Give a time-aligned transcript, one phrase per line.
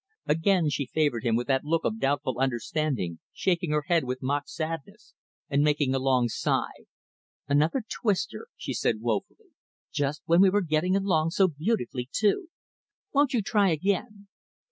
[0.25, 4.47] Again, she favored him with that look of doubtful understanding; shaking her head with mock
[4.47, 5.13] sadness,
[5.47, 6.73] and making a long sigh.
[7.47, 9.49] "Another twister" she said woefully
[9.91, 12.47] "just when we were getting along so beautifully, too.
[13.13, 14.27] Won't you try again?"